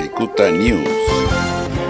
[0.00, 0.88] Cicuta News.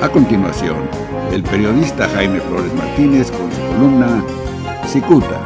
[0.00, 0.88] A continuación,
[1.32, 4.24] el periodista Jaime Flores Martínez con su columna
[4.86, 5.40] Cicuta.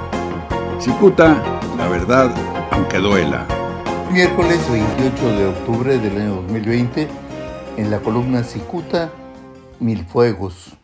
[0.79, 1.43] Cicuta,
[1.79, 2.31] la verdad,
[2.71, 3.47] aunque duela.
[4.13, 7.09] Miércoles 28 de octubre del año 2020,
[7.79, 9.11] en la columna Cicuta,
[9.79, 10.77] Mil Fuegos.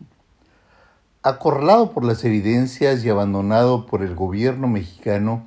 [1.22, 5.46] Acorralado por las evidencias y abandonado por el gobierno mexicano,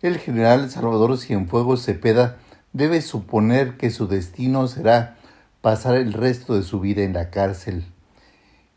[0.00, 2.38] el general Salvador Cienfuegos Cepeda
[2.72, 5.18] debe suponer que su destino será
[5.60, 7.84] pasar el resto de su vida en la cárcel.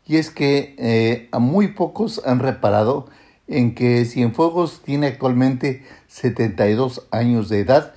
[0.06, 3.06] Y es que eh, a muy pocos han reparado
[3.46, 7.94] en que Cienfuegos tiene actualmente 72 años de edad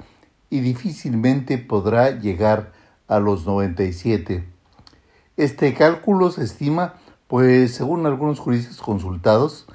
[0.50, 2.72] y difícilmente podrá llegar
[3.08, 4.44] a los 97.
[5.36, 6.96] Este cálculo se estima,
[7.28, 9.68] pues según algunos juristas consultados,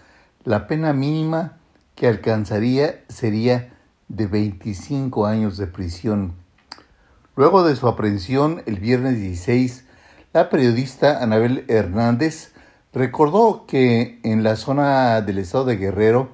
[0.44, 1.58] la pena mínima
[1.94, 3.72] que alcanzaría sería
[4.08, 6.41] de 25 años de prisión.
[7.34, 9.86] Luego de su aprehensión el viernes 16,
[10.34, 12.52] la periodista Anabel Hernández
[12.92, 16.28] recordó que en la zona del estado de Guerrero,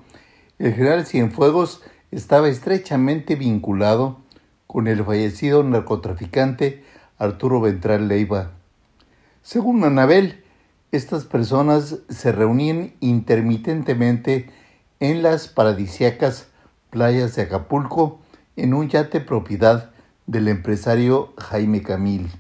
[0.59, 4.19] el general Cienfuegos estaba estrechamente vinculado
[4.67, 6.83] con el fallecido narcotraficante
[7.17, 8.51] Arturo Ventral Leiva.
[9.43, 10.43] Según Anabel,
[10.91, 14.51] estas personas se reunían intermitentemente
[14.99, 16.49] en las paradisiacas
[16.91, 18.19] playas de Acapulco
[18.57, 19.93] en un yate propiedad
[20.29, 22.31] del empresario Jaime Camil.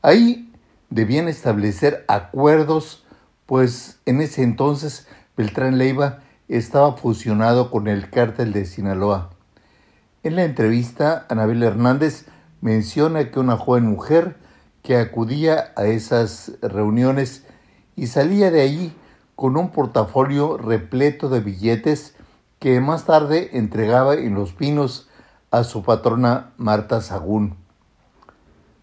[0.00, 0.50] Ahí
[0.88, 3.04] debían establecer acuerdos,
[3.44, 9.30] pues en ese entonces Beltrán Leiva estaba fusionado con el cártel de Sinaloa.
[10.22, 12.26] En la entrevista, Anabel Hernández
[12.60, 14.36] menciona que una joven mujer
[14.82, 17.44] que acudía a esas reuniones
[17.96, 18.94] y salía de allí
[19.34, 22.14] con un portafolio repleto de billetes
[22.60, 25.08] que más tarde entregaba en Los Pinos
[25.52, 27.54] a su patrona Marta Sagún.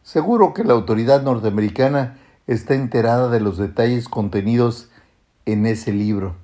[0.04, 4.90] Seguro que la autoridad norteamericana está enterada de los detalles contenidos
[5.46, 6.36] en ese libro,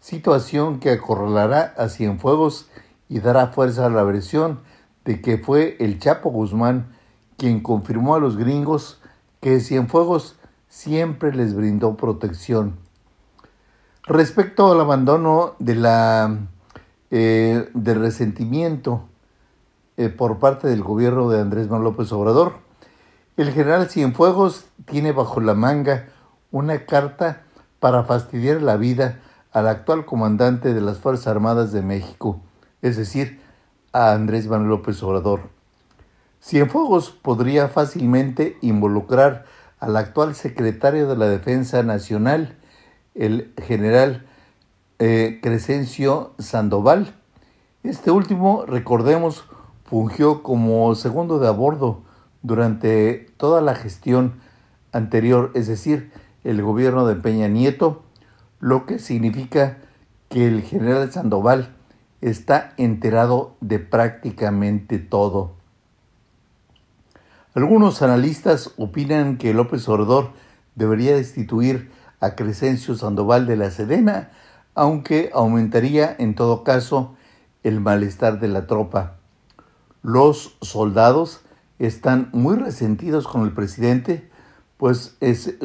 [0.00, 2.70] situación que acorralará a Cienfuegos
[3.10, 4.60] y dará fuerza a la versión
[5.04, 6.94] de que fue el Chapo Guzmán
[7.36, 9.00] quien confirmó a los gringos
[9.40, 10.36] que Cienfuegos
[10.68, 12.76] siempre les brindó protección.
[14.04, 16.38] Respecto al abandono de la
[17.10, 19.04] eh, de resentimiento
[19.98, 22.52] eh, por parte del gobierno de Andrés Manuel López Obrador.
[23.36, 26.06] El general Cienfuegos tiene bajo la manga
[26.52, 27.42] una carta
[27.80, 29.18] para fastidiar la vida
[29.50, 32.40] al actual comandante de las Fuerzas Armadas de México,
[32.80, 33.40] es decir,
[33.92, 35.50] a Andrés Manuel López Obrador.
[36.40, 39.46] Cienfuegos podría fácilmente involucrar
[39.80, 42.56] al actual secretario de la Defensa Nacional,
[43.16, 44.28] el general
[45.00, 47.16] eh, Crescencio Sandoval.
[47.82, 49.44] Este último, recordemos,
[49.88, 52.02] fungió como segundo de a bordo
[52.42, 54.34] durante toda la gestión
[54.92, 56.12] anterior, es decir,
[56.44, 58.02] el gobierno de Peña Nieto,
[58.60, 59.78] lo que significa
[60.28, 61.74] que el general Sandoval
[62.20, 65.52] está enterado de prácticamente todo.
[67.54, 70.32] Algunos analistas opinan que López Obrador
[70.74, 74.30] debería destituir a Crescencio Sandoval de la Sedena
[74.74, 77.16] aunque aumentaría en todo caso
[77.64, 79.17] el malestar de la tropa.
[80.02, 81.40] Los soldados
[81.78, 84.30] están muy resentidos con el presidente,
[84.76, 85.16] pues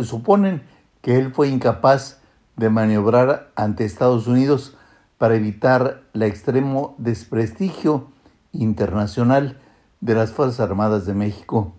[0.03, 0.63] suponen
[1.01, 2.19] que él fue incapaz
[2.55, 4.75] de maniobrar ante Estados Unidos
[5.17, 8.11] para evitar el extremo desprestigio
[8.51, 9.59] internacional
[10.01, 11.73] de las Fuerzas Armadas de México.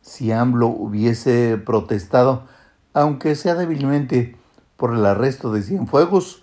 [0.00, 2.44] Si AMLO hubiese protestado,
[2.94, 4.36] aunque sea débilmente,
[4.76, 6.42] por el arresto de Cienfuegos,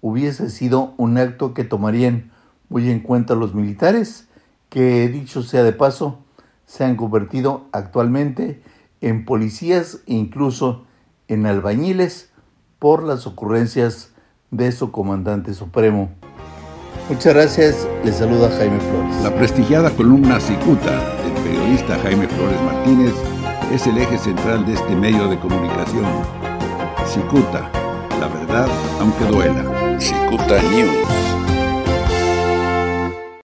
[0.00, 2.30] hubiese sido un acto que tomarían
[2.68, 4.28] muy en cuenta los militares,
[4.72, 6.20] que dicho sea de paso,
[6.64, 8.62] se han convertido actualmente
[9.02, 10.86] en policías e incluso
[11.28, 12.30] en albañiles
[12.78, 14.12] por las ocurrencias
[14.50, 16.10] de su comandante supremo.
[17.10, 19.22] Muchas gracias, les saluda Jaime Flores.
[19.22, 23.12] La prestigiada columna Cicuta del periodista Jaime Flores Martínez
[23.74, 26.06] es el eje central de este medio de comunicación.
[27.04, 27.70] Cicuta,
[28.18, 30.00] la verdad aunque duela.
[30.00, 31.41] Cicuta News.